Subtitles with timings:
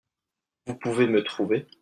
[0.65, 1.67] Vous pouvez me trouver.